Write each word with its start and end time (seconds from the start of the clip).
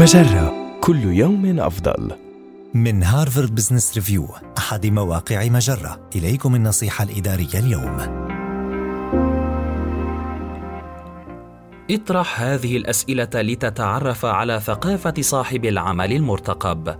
مجرة. 0.00 0.78
كل 0.80 1.04
يوم 1.04 1.60
أفضل. 1.60 2.12
من 2.74 3.02
Harvard 3.02 3.54
Business 3.54 3.94
Review 3.94 4.28
أحد 4.58 4.86
مواقع 4.86 5.48
مجرة. 5.48 6.00
إليكم 6.16 6.54
النصيحة 6.54 7.04
الإدارية 7.04 7.54
اليوم. 7.54 7.98
اطرح 11.90 12.40
هذه 12.40 12.76
الأسئلة 12.76 13.28
لتتعرف 13.34 14.24
على 14.24 14.60
ثقافة 14.60 15.14
صاحب 15.20 15.64
العمل 15.64 16.12
المرتقب. 16.12 16.96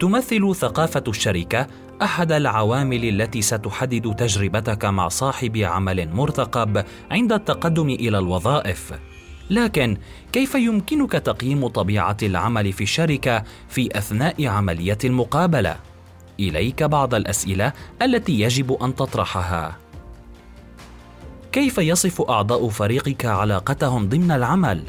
تمثل 0.00 0.54
ثقافة 0.54 1.04
الشركة 1.08 1.66
أحد 2.02 2.32
العوامل 2.32 3.04
التي 3.04 3.42
ستحدد 3.42 4.14
تجربتك 4.18 4.84
مع 4.84 5.08
صاحب 5.08 5.56
عمل 5.56 6.08
مرتقب 6.14 6.84
عند 7.10 7.32
التقدم 7.32 7.88
إلى 7.88 8.18
الوظائف. 8.18 8.92
لكن 9.50 9.96
كيف 10.32 10.54
يمكنك 10.54 11.12
تقييم 11.12 11.66
طبيعة 11.66 12.16
العمل 12.22 12.72
في 12.72 12.82
الشركة 12.82 13.44
في 13.68 13.98
أثناء 13.98 14.46
عملية 14.46 14.98
المقابلة؟ 15.04 15.76
إليك 16.40 16.82
بعض 16.82 17.14
الأسئلة 17.14 17.72
التي 18.02 18.40
يجب 18.40 18.72
أن 18.72 18.94
تطرحها. 18.94 19.76
كيف 21.52 21.78
يصف 21.78 22.22
أعضاء 22.22 22.68
فريقك 22.68 23.26
علاقتهم 23.26 24.08
ضمن 24.08 24.30
العمل؟ 24.30 24.82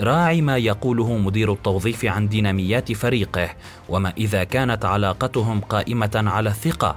راعي 0.00 0.40
ما 0.40 0.56
يقوله 0.56 1.16
مدير 1.16 1.52
التوظيف 1.52 2.04
عن 2.04 2.28
ديناميات 2.28 2.92
فريقه 2.92 3.50
وما 3.88 4.12
إذا 4.18 4.44
كانت 4.44 4.84
علاقتهم 4.84 5.60
قائمة 5.60 6.10
على 6.26 6.50
الثقة. 6.50 6.96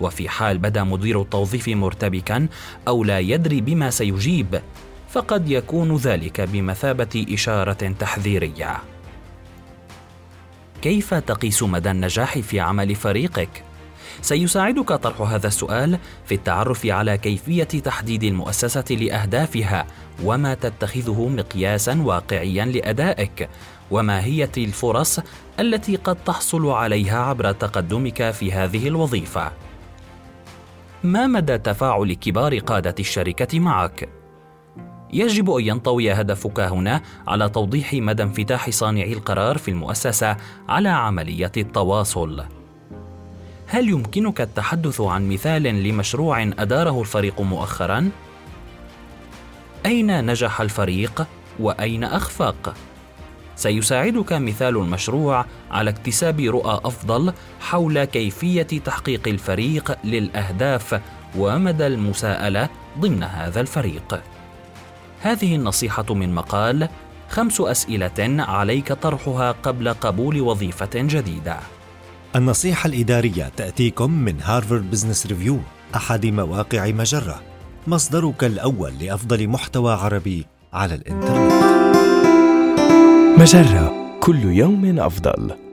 وفي 0.00 0.28
حال 0.28 0.58
بدا 0.58 0.84
مدير 0.84 1.22
التوظيف 1.22 1.68
مرتبكا 1.68 2.48
أو 2.88 3.04
لا 3.04 3.18
يدري 3.18 3.60
بما 3.60 3.90
سيجيب. 3.90 4.60
فقد 5.16 5.50
يكون 5.50 5.96
ذلك 5.96 6.40
بمثابة 6.40 7.26
إشارة 7.32 7.94
تحذيرية. 7.98 8.76
كيف 10.82 11.14
تقيس 11.14 11.62
مدى 11.62 11.90
النجاح 11.90 12.38
في 12.38 12.60
عمل 12.60 12.94
فريقك؟ 12.94 13.48
سيساعدك 14.22 14.92
طرح 14.92 15.20
هذا 15.20 15.46
السؤال 15.46 15.98
في 16.26 16.34
التعرف 16.34 16.86
على 16.86 17.18
كيفية 17.18 17.64
تحديد 17.64 18.24
المؤسسة 18.24 18.84
لأهدافها 18.90 19.86
وما 20.24 20.54
تتخذه 20.54 21.28
مقياسا 21.28 22.02
واقعيا 22.02 22.64
لأدائك 22.64 23.48
وماهيه 23.90 24.52
الفرص 24.56 25.20
التي 25.60 25.96
قد 25.96 26.16
تحصل 26.24 26.66
عليها 26.66 27.18
عبر 27.18 27.52
تقدمك 27.52 28.30
في 28.30 28.52
هذه 28.52 28.88
الوظيفة. 28.88 29.52
ما 31.04 31.26
مدى 31.26 31.58
تفاعل 31.58 32.12
كبار 32.12 32.58
قادة 32.58 32.94
الشركة 33.00 33.60
معك؟ 33.60 34.15
يجب 35.12 35.50
أن 35.50 35.64
ينطوي 35.64 36.12
هدفك 36.12 36.60
هنا 36.60 37.02
على 37.26 37.48
توضيح 37.48 37.94
مدى 37.94 38.22
انفتاح 38.22 38.70
صانعي 38.70 39.12
القرار 39.12 39.58
في 39.58 39.70
المؤسسة 39.70 40.36
على 40.68 40.88
عملية 40.88 41.52
التواصل. 41.56 42.44
هل 43.66 43.88
يمكنك 43.88 44.40
التحدث 44.40 45.00
عن 45.00 45.28
مثال 45.28 45.62
لمشروع 45.62 46.42
أداره 46.42 47.00
الفريق 47.00 47.40
مؤخرا؟ 47.40 48.10
أين 49.86 50.26
نجح 50.26 50.60
الفريق 50.60 51.26
وأين 51.58 52.04
اخفق 52.04 52.74
سيساعدك 53.56 54.32
مثال 54.32 54.76
المشروع 54.76 55.44
على 55.70 55.90
اكتساب 55.90 56.40
رؤى 56.40 56.80
أفضل 56.84 57.32
حول 57.60 58.04
كيفية 58.04 58.62
تحقيق 58.62 59.28
الفريق 59.28 59.98
للأهداف 60.04 61.00
ومدى 61.36 61.86
المساءلة 61.86 62.68
ضمن 62.98 63.22
هذا 63.22 63.60
الفريق. 63.60 64.22
هذه 65.26 65.56
النصيحة 65.56 66.14
من 66.14 66.34
مقال 66.34 66.88
خمس 67.28 67.60
أسئلة 67.60 68.42
عليك 68.42 68.92
طرحها 68.92 69.52
قبل 69.52 69.88
قبول 69.88 70.40
وظيفة 70.40 70.90
جديدة. 70.94 71.58
النصيحة 72.36 72.86
الإدارية 72.86 73.52
تأتيكم 73.56 74.10
من 74.10 74.40
Harvard 74.42 74.90
Business 74.90 75.26
Review 75.26 75.58
أحد 75.96 76.26
مواقع 76.26 76.86
مجرة، 76.86 77.42
مصدرك 77.86 78.44
الأول 78.44 78.92
لأفضل 79.00 79.48
محتوى 79.48 79.92
عربي 79.92 80.46
على 80.72 80.94
الإنترنت. 80.94 81.52
مجرة 83.40 83.94
كل 84.20 84.44
يوم 84.44 85.00
أفضل. 85.00 85.65